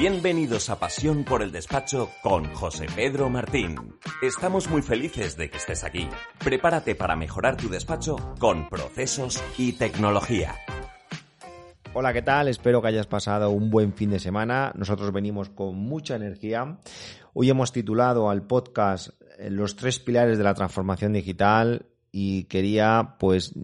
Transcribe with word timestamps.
Bienvenidos 0.00 0.70
a 0.70 0.78
Pasión 0.78 1.24
por 1.24 1.42
el 1.42 1.52
Despacho 1.52 2.08
con 2.22 2.50
José 2.54 2.86
Pedro 2.96 3.28
Martín. 3.28 3.98
Estamos 4.22 4.70
muy 4.70 4.80
felices 4.80 5.36
de 5.36 5.50
que 5.50 5.58
estés 5.58 5.84
aquí. 5.84 6.08
Prepárate 6.42 6.94
para 6.94 7.16
mejorar 7.16 7.58
tu 7.58 7.68
despacho 7.68 8.16
con 8.38 8.70
procesos 8.70 9.44
y 9.58 9.72
tecnología. 9.72 10.54
Hola, 11.92 12.14
¿qué 12.14 12.22
tal? 12.22 12.48
Espero 12.48 12.80
que 12.80 12.88
hayas 12.88 13.08
pasado 13.08 13.50
un 13.50 13.68
buen 13.68 13.92
fin 13.92 14.08
de 14.08 14.20
semana. 14.20 14.72
Nosotros 14.74 15.12
venimos 15.12 15.50
con 15.50 15.76
mucha 15.76 16.16
energía. 16.16 16.78
Hoy 17.34 17.50
hemos 17.50 17.70
titulado 17.70 18.30
al 18.30 18.46
podcast 18.46 19.10
eh, 19.38 19.50
Los 19.50 19.76
tres 19.76 19.98
pilares 19.98 20.38
de 20.38 20.44
la 20.44 20.54
transformación 20.54 21.12
digital 21.12 21.84
y 22.12 22.44
quería 22.44 23.16
pues 23.18 23.54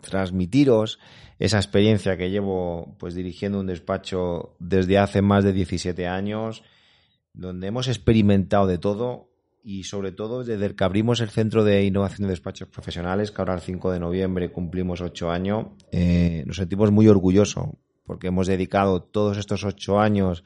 transmitiros 0.00 0.98
esa 1.38 1.58
experiencia 1.58 2.16
que 2.16 2.30
llevo 2.30 2.96
pues 2.98 3.14
dirigiendo 3.14 3.60
un 3.60 3.66
despacho 3.66 4.56
desde 4.58 4.98
hace 4.98 5.22
más 5.22 5.44
de 5.44 5.52
17 5.52 6.06
años, 6.06 6.64
donde 7.32 7.68
hemos 7.68 7.88
experimentado 7.88 8.66
de 8.66 8.78
todo 8.78 9.28
y 9.62 9.84
sobre 9.84 10.12
todo 10.12 10.44
desde 10.44 10.74
que 10.74 10.84
abrimos 10.84 11.20
el 11.20 11.30
Centro 11.30 11.62
de 11.62 11.84
Innovación 11.84 12.26
de 12.26 12.32
Despachos 12.32 12.68
Profesionales, 12.68 13.30
que 13.30 13.40
ahora 13.40 13.54
el 13.54 13.60
5 13.60 13.92
de 13.92 14.00
noviembre 14.00 14.50
cumplimos 14.50 15.00
ocho 15.00 15.30
años, 15.30 15.66
eh, 15.92 16.42
nos 16.46 16.56
sentimos 16.56 16.90
muy 16.90 17.06
orgullosos 17.06 17.68
porque 18.04 18.28
hemos 18.28 18.46
dedicado 18.46 19.02
todos 19.02 19.36
estos 19.36 19.64
ocho 19.64 20.00
años 20.00 20.42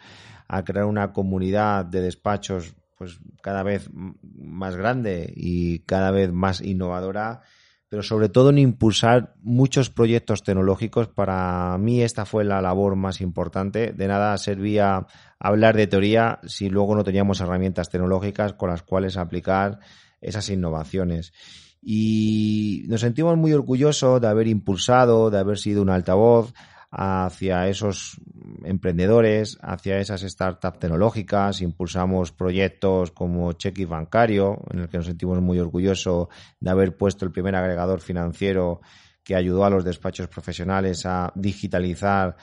a 0.49 0.65
crear 0.65 0.85
una 0.85 1.13
comunidad 1.13 1.85
de 1.85 2.01
despachos 2.01 2.75
pues 3.03 3.19
cada 3.43 3.65
vez 3.65 3.91
más 3.93 4.77
grande 4.77 5.33
y 5.35 5.81
cada 5.81 6.13
vez 6.13 6.33
más 6.33 6.61
innovadora 6.61 7.43
pero 7.89 8.03
sobre 8.03 8.31
todo 8.31 8.49
en 8.49 8.57
impulsar 8.57 9.35
muchos 9.43 9.91
proyectos 9.91 10.43
tecnológicos. 10.43 11.09
Para 11.09 11.77
mí 11.77 12.01
esta 12.01 12.25
fue 12.25 12.43
la 12.43 12.63
labor 12.63 12.97
más 12.97 13.21
importante. 13.21 13.93
De 13.93 14.09
nada 14.09 14.39
servía 14.39 15.07
hablar 15.39 15.77
de 15.77 15.87
teoría 15.89 16.41
si 16.47 16.71
luego 16.71 16.95
no 16.95 17.05
teníamos 17.05 17.43
herramientas 17.43 17.91
tecnológicas 17.91 18.55
con 18.55 18.71
las 18.71 18.83
cuales 18.83 19.19
aplicar 19.19 19.79
esas 20.23 20.49
innovaciones. 20.49 21.35
Y 21.83 22.87
nos 22.89 23.03
sentimos 23.03 23.37
muy 23.37 23.53
orgullosos 23.53 24.23
de 24.23 24.29
haber 24.29 24.47
impulsado, 24.47 25.29
de 25.29 25.41
haber 25.41 25.59
sido 25.59 25.83
un 25.83 25.91
altavoz, 25.91 26.55
hacia 26.95 27.69
esos 27.69 28.21
emprendedores, 28.65 29.59
hacia 29.63 29.99
esas 29.99 30.21
startups 30.21 30.79
tecnológicas. 30.79 31.63
Impulsamos 31.63 32.33
proyectos 32.33 33.11
como 33.11 33.55
Cheque 33.55 33.87
Bancario, 33.87 34.59
en 34.71 34.81
el 34.81 34.89
que 34.89 34.99
nos 34.99 35.07
sentimos 35.07 35.41
muy 35.41 35.59
orgullosos 35.59 36.29
de 36.61 36.71
haber 36.71 36.95
puesto 36.97 37.25
el 37.25 37.33
primer 37.33 37.57
agregador 37.57 38.01
financiero 38.01 38.83
que 39.25 39.35
ayudó 39.35 39.65
a 39.65 39.71
los 39.71 39.85
despachos 39.85 40.29
profesionales 40.29 41.07
a 41.07 41.33
digitalizar 41.35 42.37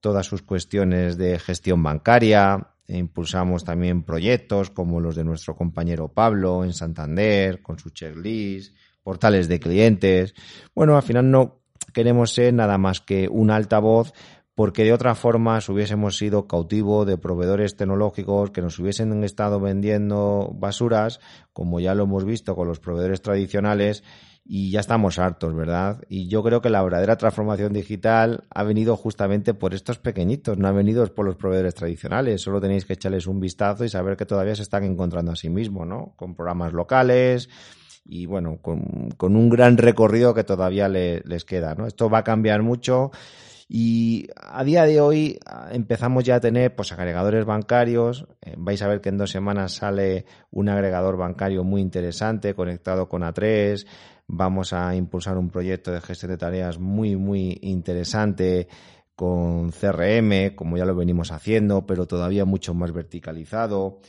todas 0.00 0.26
sus 0.26 0.42
cuestiones 0.42 1.16
de 1.16 1.38
gestión 1.38 1.82
bancaria. 1.82 2.68
E 2.88 2.98
impulsamos 2.98 3.62
también 3.62 4.02
proyectos 4.02 4.70
como 4.70 5.00
los 5.00 5.14
de 5.14 5.22
nuestro 5.22 5.54
compañero 5.54 6.08
Pablo 6.08 6.64
en 6.64 6.72
Santander, 6.72 7.62
con 7.62 7.78
su 7.78 7.90
checklist, 7.90 8.74
portales 9.04 9.46
de 9.46 9.60
clientes. 9.60 10.34
Bueno, 10.74 10.96
al 10.96 11.02
final 11.04 11.30
no 11.30 11.61
queremos 11.92 12.32
ser 12.32 12.54
nada 12.54 12.78
más 12.78 13.00
que 13.00 13.28
un 13.28 13.50
altavoz 13.50 14.12
porque 14.54 14.84
de 14.84 14.92
otra 14.92 15.14
forma 15.14 15.58
hubiésemos 15.68 16.16
sido 16.18 16.46
cautivo 16.46 17.04
de 17.04 17.16
proveedores 17.16 17.76
tecnológicos 17.76 18.50
que 18.50 18.60
nos 18.60 18.78
hubiesen 18.78 19.24
estado 19.24 19.60
vendiendo 19.60 20.50
basuras, 20.54 21.20
como 21.52 21.80
ya 21.80 21.94
lo 21.94 22.04
hemos 22.04 22.24
visto 22.24 22.54
con 22.54 22.68
los 22.68 22.78
proveedores 22.78 23.22
tradicionales, 23.22 24.04
y 24.44 24.70
ya 24.70 24.80
estamos 24.80 25.18
hartos, 25.18 25.54
¿verdad? 25.54 26.02
Y 26.08 26.28
yo 26.28 26.42
creo 26.42 26.60
que 26.60 26.68
la 26.68 26.82
verdadera 26.82 27.16
transformación 27.16 27.72
digital 27.72 28.44
ha 28.50 28.64
venido 28.64 28.96
justamente 28.96 29.54
por 29.54 29.72
estos 29.72 29.98
pequeñitos, 29.98 30.58
no 30.58 30.66
ha 30.66 30.72
venido 30.72 31.06
por 31.14 31.24
los 31.24 31.36
proveedores 31.36 31.74
tradicionales. 31.74 32.42
Solo 32.42 32.60
tenéis 32.60 32.84
que 32.84 32.94
echarles 32.94 33.28
un 33.28 33.38
vistazo 33.38 33.84
y 33.84 33.88
saber 33.88 34.16
que 34.16 34.26
todavía 34.26 34.56
se 34.56 34.62
están 34.62 34.82
encontrando 34.84 35.32
a 35.32 35.36
sí 35.36 35.48
mismos, 35.48 35.86
¿no? 35.86 36.14
Con 36.16 36.34
programas 36.34 36.72
locales, 36.72 37.48
y 38.04 38.26
bueno, 38.26 38.58
con, 38.60 39.10
con 39.16 39.36
un 39.36 39.48
gran 39.48 39.76
recorrido 39.78 40.34
que 40.34 40.44
todavía 40.44 40.88
les 40.88 41.44
queda. 41.44 41.74
¿no? 41.74 41.86
Esto 41.86 42.10
va 42.10 42.18
a 42.18 42.24
cambiar 42.24 42.62
mucho. 42.62 43.10
Y 43.74 44.28
a 44.36 44.64
día 44.64 44.84
de 44.84 45.00
hoy 45.00 45.38
ah, 45.46 45.70
empezamos 45.72 46.24
ya 46.24 46.34
a 46.36 46.40
tener 46.40 46.74
pues 46.76 46.92
agregadores 46.92 47.46
bancarios. 47.46 48.26
Eh, 48.42 48.54
vais 48.58 48.82
a 48.82 48.86
ver 48.86 49.00
que 49.00 49.08
en 49.08 49.16
dos 49.16 49.30
semanas 49.30 49.72
sale 49.72 50.26
un 50.50 50.68
agregador 50.68 51.16
bancario 51.16 51.64
muy 51.64 51.80
interesante 51.80 52.54
conectado 52.54 53.08
con 53.08 53.22
A3. 53.22 53.86
Vamos 54.26 54.74
a 54.74 54.94
impulsar 54.94 55.38
un 55.38 55.48
proyecto 55.48 55.90
de 55.90 56.02
gestión 56.02 56.32
de 56.32 56.38
tareas 56.38 56.78
muy, 56.78 57.16
muy 57.16 57.58
interesante 57.62 58.68
con 59.14 59.70
CRM, 59.70 60.54
como 60.54 60.76
ya 60.76 60.84
lo 60.84 60.94
venimos 60.94 61.32
haciendo, 61.32 61.86
pero 61.86 62.06
todavía 62.06 62.44
mucho 62.44 62.74
más 62.74 62.92
verticalizado. 62.92 64.00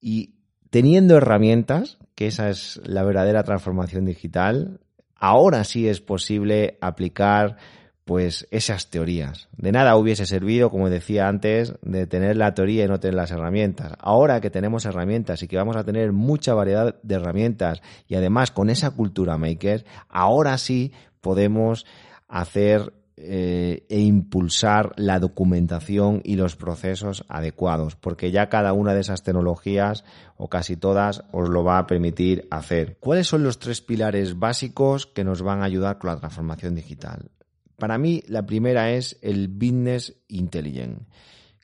Y 0.00 0.41
teniendo 0.72 1.18
herramientas, 1.18 1.98
que 2.14 2.28
esa 2.28 2.48
es 2.48 2.80
la 2.86 3.02
verdadera 3.02 3.44
transformación 3.44 4.06
digital, 4.06 4.80
ahora 5.16 5.64
sí 5.64 5.86
es 5.86 6.00
posible 6.00 6.78
aplicar 6.80 7.58
pues 8.06 8.48
esas 8.50 8.88
teorías. 8.88 9.50
De 9.54 9.70
nada 9.70 9.96
hubiese 9.96 10.24
servido, 10.24 10.70
como 10.70 10.88
decía 10.88 11.28
antes, 11.28 11.74
de 11.82 12.06
tener 12.06 12.38
la 12.38 12.54
teoría 12.54 12.86
y 12.86 12.88
no 12.88 13.00
tener 13.00 13.16
las 13.16 13.32
herramientas. 13.32 13.92
Ahora 13.98 14.40
que 14.40 14.48
tenemos 14.48 14.86
herramientas 14.86 15.42
y 15.42 15.46
que 15.46 15.58
vamos 15.58 15.76
a 15.76 15.84
tener 15.84 16.12
mucha 16.12 16.54
variedad 16.54 16.96
de 17.02 17.16
herramientas 17.16 17.82
y 18.08 18.14
además 18.14 18.50
con 18.50 18.70
esa 18.70 18.92
cultura 18.92 19.36
maker, 19.36 19.84
ahora 20.08 20.56
sí 20.56 20.92
podemos 21.20 21.84
hacer 22.28 22.94
eh, 23.16 23.84
e 23.90 24.00
impulsar 24.00 24.94
la 24.96 25.18
documentación 25.18 26.22
y 26.24 26.36
los 26.36 26.56
procesos 26.56 27.24
adecuados, 27.28 27.94
porque 27.94 28.30
ya 28.30 28.48
cada 28.48 28.72
una 28.72 28.94
de 28.94 29.00
esas 29.00 29.22
tecnologías 29.22 30.04
o 30.38 30.48
casi 30.48 30.76
todas 30.76 31.22
os 31.30 31.50
lo 31.50 31.62
va 31.62 31.78
a 31.78 31.86
permitir 31.86 32.48
hacer. 32.50 32.96
¿Cuáles 33.00 33.26
son 33.26 33.44
los 33.44 33.58
tres 33.58 33.82
pilares 33.82 34.38
básicos 34.38 35.06
que 35.06 35.24
nos 35.24 35.42
van 35.42 35.60
a 35.60 35.66
ayudar 35.66 35.98
con 35.98 36.08
la 36.08 36.18
transformación 36.18 36.74
digital? 36.74 37.30
Para 37.76 37.98
mí, 37.98 38.22
la 38.28 38.46
primera 38.46 38.90
es 38.92 39.18
el 39.22 39.48
Business 39.48 40.16
Intelligent. 40.28 41.06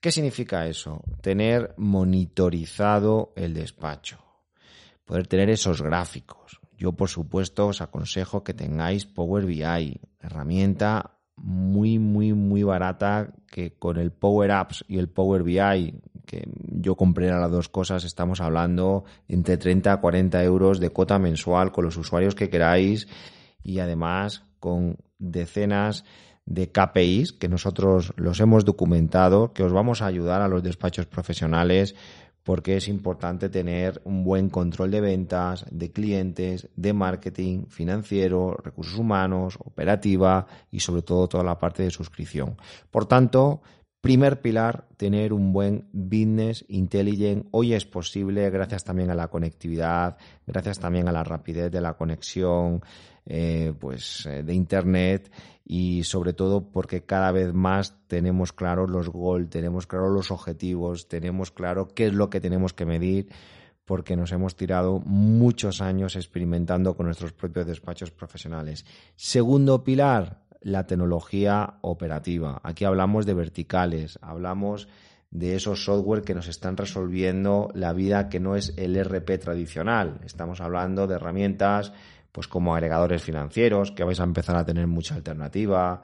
¿Qué 0.00 0.12
significa 0.12 0.66
eso? 0.66 1.02
Tener 1.22 1.74
monitorizado 1.76 3.32
el 3.36 3.54
despacho, 3.54 4.18
poder 5.04 5.26
tener 5.26 5.48
esos 5.48 5.80
gráficos. 5.80 6.60
Yo, 6.76 6.92
por 6.92 7.08
supuesto, 7.08 7.68
os 7.68 7.80
aconsejo 7.80 8.44
que 8.44 8.54
tengáis 8.54 9.06
Power 9.06 9.46
BI, 9.46 10.00
herramienta 10.20 11.17
muy, 11.42 11.98
muy, 11.98 12.32
muy 12.32 12.62
barata 12.62 13.32
que 13.50 13.72
con 13.72 13.96
el 13.96 14.12
Power 14.12 14.50
Apps 14.50 14.84
y 14.88 14.98
el 14.98 15.08
Power 15.08 15.42
BI, 15.42 16.00
que 16.26 16.48
yo 16.56 16.94
compré 16.94 17.28
las 17.30 17.50
dos 17.50 17.68
cosas, 17.68 18.04
estamos 18.04 18.40
hablando 18.40 19.04
entre 19.28 19.56
30 19.56 19.92
a 19.92 20.00
40 20.00 20.42
euros 20.44 20.80
de 20.80 20.90
cuota 20.90 21.18
mensual 21.18 21.72
con 21.72 21.84
los 21.84 21.96
usuarios 21.96 22.34
que 22.34 22.50
queráis 22.50 23.08
y 23.62 23.78
además 23.78 24.44
con 24.60 24.98
decenas 25.18 26.04
de 26.44 26.70
KPIs 26.70 27.32
que 27.32 27.48
nosotros 27.48 28.14
los 28.16 28.40
hemos 28.40 28.64
documentado, 28.64 29.52
que 29.52 29.62
os 29.62 29.72
vamos 29.72 30.00
a 30.00 30.06
ayudar 30.06 30.40
a 30.40 30.48
los 30.48 30.62
despachos 30.62 31.06
profesionales 31.06 31.94
porque 32.48 32.78
es 32.78 32.88
importante 32.88 33.50
tener 33.50 34.00
un 34.04 34.24
buen 34.24 34.48
control 34.48 34.90
de 34.90 35.02
ventas, 35.02 35.66
de 35.70 35.92
clientes, 35.92 36.66
de 36.76 36.94
marketing, 36.94 37.66
financiero, 37.68 38.56
recursos 38.64 38.98
humanos, 38.98 39.58
operativa 39.62 40.46
y 40.70 40.80
sobre 40.80 41.02
todo 41.02 41.28
toda 41.28 41.44
la 41.44 41.58
parte 41.58 41.82
de 41.82 41.90
suscripción. 41.90 42.56
Por 42.90 43.04
tanto, 43.04 43.60
Primer 44.00 44.40
pilar, 44.40 44.86
tener 44.96 45.32
un 45.32 45.52
buen 45.52 45.88
business 45.92 46.64
intelligent. 46.68 47.48
Hoy 47.50 47.74
es 47.74 47.84
posible 47.84 48.48
gracias 48.48 48.84
también 48.84 49.10
a 49.10 49.14
la 49.16 49.26
conectividad, 49.26 50.16
gracias 50.46 50.78
también 50.78 51.08
a 51.08 51.12
la 51.12 51.24
rapidez 51.24 51.72
de 51.72 51.80
la 51.80 51.94
conexión 51.94 52.80
eh, 53.26 53.74
pues, 53.78 54.24
eh, 54.26 54.44
de 54.44 54.54
Internet 54.54 55.32
y 55.70 56.04
sobre 56.04 56.32
todo 56.32 56.70
porque 56.70 57.04
cada 57.04 57.30
vez 57.30 57.52
más 57.52 57.94
tenemos 58.06 58.54
claros 58.54 58.88
los 58.88 59.10
goals, 59.10 59.50
tenemos 59.50 59.86
claros 59.86 60.10
los 60.10 60.30
objetivos, 60.30 61.08
tenemos 61.08 61.50
claro 61.50 61.88
qué 61.88 62.06
es 62.06 62.14
lo 62.14 62.30
que 62.30 62.40
tenemos 62.40 62.72
que 62.72 62.86
medir 62.86 63.28
porque 63.84 64.16
nos 64.16 64.32
hemos 64.32 64.56
tirado 64.56 64.98
muchos 65.00 65.82
años 65.82 66.16
experimentando 66.16 66.96
con 66.96 67.04
nuestros 67.04 67.34
propios 67.34 67.66
despachos 67.66 68.10
profesionales. 68.10 68.86
Segundo 69.14 69.84
pilar, 69.84 70.40
la 70.62 70.86
tecnología 70.86 71.74
operativa. 71.82 72.60
Aquí 72.64 72.86
hablamos 72.86 73.26
de 73.26 73.34
verticales, 73.34 74.18
hablamos 74.22 74.88
de 75.30 75.54
esos 75.54 75.84
software 75.84 76.22
que 76.22 76.34
nos 76.34 76.48
están 76.48 76.78
resolviendo 76.78 77.68
la 77.74 77.92
vida 77.92 78.30
que 78.30 78.40
no 78.40 78.56
es 78.56 78.72
el 78.78 78.98
RP 79.02 79.38
tradicional. 79.38 80.20
Estamos 80.24 80.62
hablando 80.62 81.06
de 81.06 81.16
herramientas 81.16 81.92
pues 82.32 82.48
como 82.48 82.74
agregadores 82.74 83.22
financieros, 83.22 83.92
que 83.92 84.04
vais 84.04 84.20
a 84.20 84.24
empezar 84.24 84.56
a 84.56 84.64
tener 84.64 84.86
mucha 84.86 85.14
alternativa, 85.14 86.02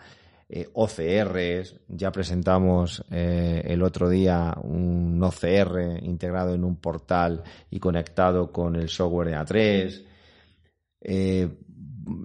eh, 0.49 0.69
OCRs, 0.73 1.81
ya 1.88 2.12
presentamos 2.12 3.03
eh, 3.11 3.62
el 3.65 3.82
otro 3.82 4.09
día 4.09 4.55
un 4.62 5.23
OCR 5.23 6.03
integrado 6.03 6.55
en 6.55 6.65
un 6.65 6.76
portal 6.76 7.43
y 7.71 7.81
conectado 7.81 8.53
con 8.53 8.76
el 8.76 8.88
software 8.88 9.29
de 9.29 9.37
A3, 9.37 10.05
eh, 11.00 11.49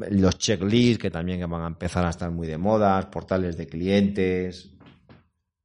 los 0.10 0.38
checklists 0.38 1.02
que 1.02 1.10
también 1.10 1.50
van 1.50 1.64
a 1.64 1.68
empezar 1.68 2.06
a 2.06 2.10
estar 2.10 2.30
muy 2.30 2.48
de 2.48 2.58
moda, 2.58 3.10
portales 3.10 3.56
de 3.58 3.68
clientes, 3.68 4.76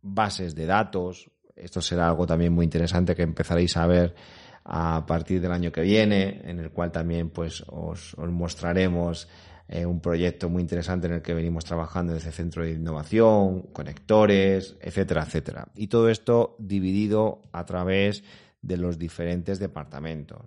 bases 0.00 0.54
de 0.54 0.66
datos. 0.66 1.30
Esto 1.56 1.80
será 1.80 2.08
algo 2.08 2.26
también 2.26 2.52
muy 2.52 2.64
interesante 2.64 3.16
que 3.16 3.22
empezaréis 3.22 3.76
a 3.76 3.86
ver 3.86 4.14
a 4.64 5.04
partir 5.06 5.40
del 5.40 5.52
año 5.52 5.70
que 5.70 5.82
viene, 5.82 6.40
en 6.44 6.58
el 6.58 6.70
cual 6.70 6.90
también 6.90 7.30
pues 7.30 7.62
os, 7.66 8.16
mostraremos 8.16 9.28
eh, 9.68 9.84
un 9.84 10.00
proyecto 10.00 10.48
muy 10.48 10.62
interesante 10.62 11.06
en 11.06 11.14
el 11.14 11.22
que 11.22 11.34
venimos 11.34 11.64
trabajando 11.64 12.14
desde 12.14 12.32
centro 12.32 12.64
de 12.64 12.72
innovación, 12.72 13.62
conectores, 13.72 14.76
etcétera, 14.80 15.24
etcétera. 15.24 15.68
Y 15.74 15.88
todo 15.88 16.08
esto 16.08 16.56
dividido 16.58 17.42
a 17.52 17.64
través 17.66 18.24
de 18.62 18.78
los 18.78 18.98
diferentes 18.98 19.58
departamentos. 19.58 20.44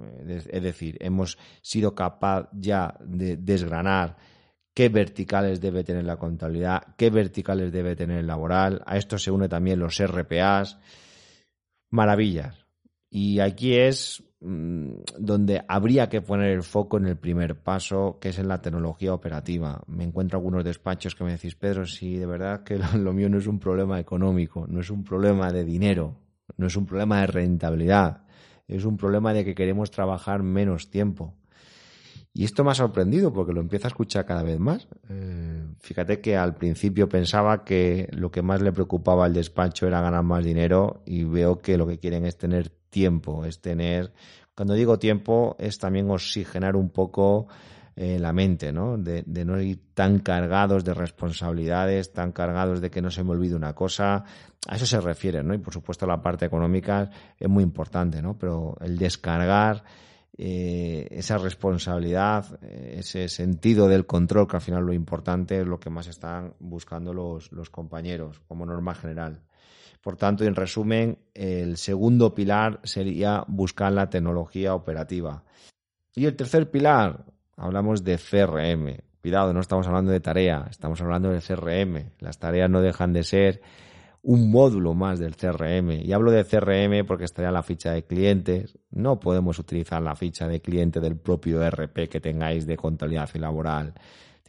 Eh, 0.00 0.42
es 0.50 0.62
decir, 0.62 0.96
hemos 1.00 1.38
sido 1.62 1.94
capaz 1.94 2.48
ya 2.52 2.96
de 3.04 3.36
desgranar 3.36 4.16
qué 4.74 4.88
verticales 4.88 5.60
debe 5.60 5.84
tener 5.84 6.04
la 6.04 6.16
contabilidad, 6.16 6.94
qué 6.96 7.10
verticales 7.10 7.70
debe 7.70 7.94
tener 7.94 8.18
el 8.18 8.26
laboral. 8.26 8.82
A 8.86 8.96
esto 8.96 9.16
se 9.18 9.30
une 9.30 9.48
también 9.48 9.78
los 9.78 10.02
RPAs. 10.04 10.78
Maravillas. 11.90 12.59
Y 13.10 13.40
aquí 13.40 13.74
es 13.74 14.22
mm, 14.40 14.92
donde 15.18 15.62
habría 15.66 16.08
que 16.08 16.22
poner 16.22 16.52
el 16.52 16.62
foco 16.62 16.96
en 16.96 17.06
el 17.06 17.16
primer 17.16 17.60
paso, 17.60 18.18
que 18.20 18.28
es 18.28 18.38
en 18.38 18.48
la 18.48 18.62
tecnología 18.62 19.12
operativa. 19.12 19.82
Me 19.88 20.04
encuentro 20.04 20.38
algunos 20.38 20.64
despachos 20.64 21.16
que 21.16 21.24
me 21.24 21.32
decís, 21.32 21.56
Pedro, 21.56 21.86
si 21.86 22.16
de 22.16 22.26
verdad 22.26 22.62
que 22.62 22.78
lo 22.98 23.12
mío 23.12 23.28
no 23.28 23.38
es 23.38 23.48
un 23.48 23.58
problema 23.58 23.98
económico, 23.98 24.66
no 24.68 24.80
es 24.80 24.90
un 24.90 25.02
problema 25.02 25.52
de 25.52 25.64
dinero, 25.64 26.16
no 26.56 26.68
es 26.68 26.76
un 26.76 26.86
problema 26.86 27.20
de 27.20 27.26
rentabilidad, 27.26 28.22
es 28.68 28.84
un 28.84 28.96
problema 28.96 29.32
de 29.32 29.44
que 29.44 29.54
queremos 29.56 29.90
trabajar 29.90 30.44
menos 30.44 30.88
tiempo. 30.90 31.34
Y 32.32 32.44
esto 32.44 32.62
me 32.62 32.70
ha 32.70 32.74
sorprendido 32.74 33.32
porque 33.32 33.52
lo 33.52 33.60
empiezo 33.60 33.88
a 33.88 33.88
escuchar 33.88 34.24
cada 34.24 34.44
vez 34.44 34.60
más. 34.60 34.86
Eh, 35.08 35.64
fíjate 35.80 36.20
que 36.20 36.36
al 36.36 36.54
principio 36.54 37.08
pensaba 37.08 37.64
que 37.64 38.08
lo 38.12 38.30
que 38.30 38.40
más 38.40 38.62
le 38.62 38.70
preocupaba 38.70 39.24
al 39.24 39.32
despacho 39.32 39.88
era 39.88 40.00
ganar 40.00 40.22
más 40.22 40.44
dinero 40.44 41.02
y 41.04 41.24
veo 41.24 41.58
que 41.58 41.76
lo 41.76 41.88
que 41.88 41.98
quieren 41.98 42.24
es 42.26 42.38
tener 42.38 42.70
tiempo, 42.90 43.44
es 43.44 43.60
tener, 43.60 44.12
cuando 44.54 44.74
digo 44.74 44.98
tiempo, 44.98 45.56
es 45.58 45.78
también 45.78 46.10
oxigenar 46.10 46.76
un 46.76 46.90
poco 46.90 47.48
eh, 47.96 48.18
la 48.18 48.32
mente, 48.32 48.72
¿no? 48.72 48.96
De, 48.96 49.22
de, 49.26 49.44
no 49.44 49.60
ir 49.60 49.80
tan 49.94 50.20
cargados 50.20 50.84
de 50.84 50.94
responsabilidades, 50.94 52.12
tan 52.12 52.32
cargados 52.32 52.80
de 52.80 52.90
que 52.90 53.02
no 53.02 53.10
se 53.10 53.24
me 53.24 53.32
olvide 53.32 53.54
una 53.54 53.74
cosa. 53.74 54.24
A 54.68 54.76
eso 54.76 54.86
se 54.86 55.00
refiere, 55.00 55.42
¿no? 55.42 55.54
Y 55.54 55.58
por 55.58 55.72
supuesto 55.74 56.06
la 56.06 56.22
parte 56.22 56.46
económica 56.46 57.10
es 57.38 57.48
muy 57.48 57.62
importante, 57.62 58.22
¿no? 58.22 58.38
Pero 58.38 58.76
el 58.80 58.96
descargar 58.96 59.82
eh, 60.42 61.06
esa 61.10 61.36
responsabilidad, 61.36 62.58
eh, 62.62 62.96
ese 63.00 63.28
sentido 63.28 63.88
del 63.88 64.06
control, 64.06 64.48
que 64.48 64.56
al 64.56 64.62
final 64.62 64.86
lo 64.86 64.94
importante 64.94 65.60
es 65.60 65.66
lo 65.66 65.78
que 65.78 65.90
más 65.90 66.06
están 66.06 66.54
buscando 66.60 67.12
los, 67.12 67.52
los 67.52 67.68
compañeros 67.68 68.40
como 68.48 68.64
norma 68.64 68.94
general. 68.94 69.42
Por 70.00 70.16
tanto, 70.16 70.44
en 70.44 70.54
resumen, 70.54 71.18
el 71.34 71.76
segundo 71.76 72.34
pilar 72.34 72.80
sería 72.84 73.44
buscar 73.46 73.92
la 73.92 74.08
tecnología 74.08 74.74
operativa. 74.74 75.44
Y 76.14 76.26
el 76.26 76.36
tercer 76.36 76.70
pilar, 76.70 77.24
hablamos 77.56 78.02
de 78.02 78.16
CRM. 78.16 78.96
Cuidado, 79.20 79.52
no 79.52 79.60
estamos 79.60 79.86
hablando 79.86 80.10
de 80.10 80.20
tarea, 80.20 80.66
estamos 80.70 81.00
hablando 81.02 81.30
de 81.30 81.40
CRM. 81.40 82.12
Las 82.18 82.38
tareas 82.38 82.70
no 82.70 82.80
dejan 82.80 83.12
de 83.12 83.22
ser 83.22 83.60
un 84.22 84.50
módulo 84.50 84.94
más 84.94 85.18
del 85.18 85.36
CRM. 85.36 86.02
Y 86.02 86.12
hablo 86.12 86.30
de 86.30 86.44
CRM 86.44 87.06
porque 87.06 87.24
estaría 87.24 87.50
la 87.50 87.62
ficha 87.62 87.92
de 87.92 88.04
clientes. 88.04 88.78
No 88.90 89.20
podemos 89.20 89.58
utilizar 89.58 90.00
la 90.02 90.16
ficha 90.16 90.48
de 90.48 90.60
cliente 90.60 91.00
del 91.00 91.16
propio 91.16 91.62
RP 91.68 92.08
que 92.08 92.20
tengáis 92.20 92.66
de 92.66 92.76
contabilidad 92.76 93.28
y 93.34 93.38
laboral. 93.38 93.94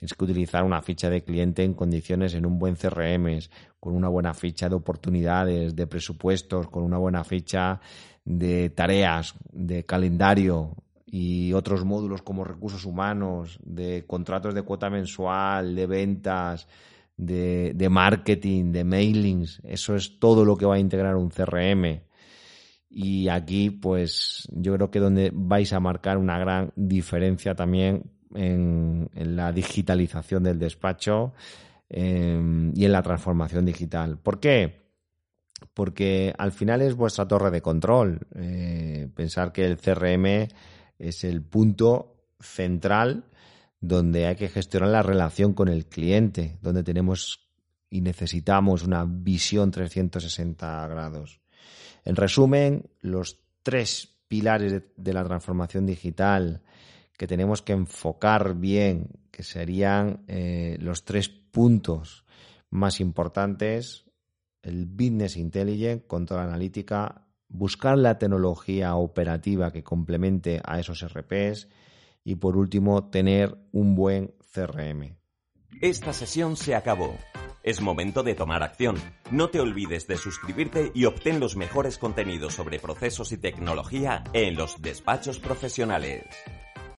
Tienes 0.01 0.15
que 0.15 0.23
utilizar 0.23 0.63
una 0.63 0.81
ficha 0.81 1.11
de 1.11 1.23
cliente 1.23 1.63
en 1.63 1.75
condiciones 1.75 2.33
en 2.33 2.47
un 2.47 2.57
buen 2.57 2.75
CRM, 2.75 3.37
con 3.79 3.93
una 3.93 4.07
buena 4.07 4.33
ficha 4.33 4.67
de 4.67 4.73
oportunidades, 4.73 5.75
de 5.75 5.85
presupuestos, 5.85 6.69
con 6.69 6.81
una 6.81 6.97
buena 6.97 7.23
ficha 7.23 7.79
de 8.25 8.71
tareas, 8.71 9.35
de 9.51 9.85
calendario 9.85 10.75
y 11.05 11.53
otros 11.53 11.85
módulos 11.85 12.23
como 12.23 12.43
recursos 12.43 12.83
humanos, 12.83 13.59
de 13.63 14.03
contratos 14.07 14.55
de 14.55 14.63
cuota 14.63 14.89
mensual, 14.89 15.75
de 15.75 15.85
ventas, 15.85 16.67
de, 17.15 17.87
marketing, 17.91 18.71
de 18.71 18.83
mailings. 18.83 19.61
Eso 19.63 19.95
es 19.95 20.17
todo 20.17 20.45
lo 20.45 20.57
que 20.57 20.65
va 20.65 20.77
a 20.77 20.79
integrar 20.79 21.15
un 21.15 21.29
CRM. 21.29 22.01
Y 22.89 23.27
aquí, 23.27 23.69
pues, 23.69 24.47
yo 24.51 24.73
creo 24.73 24.89
que 24.89 24.99
donde 24.99 25.29
vais 25.31 25.71
a 25.73 25.79
marcar 25.79 26.17
una 26.17 26.39
gran 26.39 26.73
diferencia 26.75 27.53
también 27.53 28.09
en, 28.35 29.09
la 29.13 29.51
digitalización 29.51 30.43
del 30.43 30.59
despacho 30.59 31.33
em, 31.89 32.71
y 32.75 32.85
en 32.85 32.91
la 32.91 33.01
transformación 33.01 33.65
digital. 33.65 34.17
¿Por 34.17 34.39
qué? 34.39 34.81
Porque 35.73 36.33
al 36.37 36.51
final 36.51 36.81
es 36.81 36.95
vuestra 36.95 37.27
torre 37.27 37.51
de 37.51 37.61
control. 37.61 38.19
Eh, 38.35 39.09
pensar 39.15 39.51
que 39.51 39.65
el 39.65 39.77
CRM 39.77 40.47
es 40.97 41.23
el 41.23 41.41
punto 41.41 42.15
central 42.39 43.25
donde 43.79 44.27
hay 44.27 44.35
que 44.35 44.49
gestionar 44.49 44.89
la 44.89 45.01
relación 45.01 45.53
con 45.53 45.67
el 45.67 45.87
cliente, 45.87 46.57
donde 46.61 46.83
tenemos 46.83 47.47
y 47.89 48.01
necesitamos 48.01 48.83
una 48.83 49.05
visión 49.05 49.71
360 49.71 50.87
grados. 50.87 51.41
En 52.05 52.15
resumen, 52.15 52.89
los 53.01 53.39
tres 53.63 54.07
pilares 54.27 54.81
de, 54.95 55.13
la 55.13 55.25
transformación 55.25 55.85
digital 55.85 56.61
que 57.21 57.27
tenemos 57.27 57.61
que 57.61 57.73
enfocar 57.73 58.55
bien, 58.55 59.11
que 59.29 59.43
serían 59.43 60.23
eh, 60.27 60.75
los 60.79 61.05
tres 61.05 61.29
puntos 61.29 62.25
más 62.71 62.99
importantes, 62.99 64.05
el 64.63 64.87
business 64.87 65.37
intelligence, 65.37 66.07
control 66.07 66.39
analítica, 66.39 67.27
buscar 67.47 67.99
la 67.99 68.17
tecnología 68.17 68.95
operativa 68.95 69.71
que 69.71 69.83
complemente 69.83 70.63
a 70.65 70.79
esos 70.79 71.05
RPs 71.07 71.67
y 72.23 72.37
por 72.37 72.57
último 72.57 73.11
tener 73.11 73.55
un 73.71 73.93
buen 73.93 74.33
CRM. 74.51 75.15
Esta 75.79 76.13
sesión 76.13 76.55
se 76.55 76.73
acabó. 76.73 77.15
Es 77.61 77.81
momento 77.81 78.23
de 78.23 78.33
tomar 78.33 78.63
acción. 78.63 78.95
No 79.29 79.51
te 79.51 79.59
olvides 79.59 80.07
de 80.07 80.17
suscribirte 80.17 80.91
y 80.95 81.05
obtén 81.05 81.39
los 81.39 81.55
mejores 81.55 81.99
contenidos 81.99 82.55
sobre 82.55 82.79
procesos 82.79 83.31
y 83.31 83.37
tecnología 83.37 84.23
en 84.33 84.55
los 84.55 84.81
despachos 84.81 85.37
profesionales. 85.37 86.25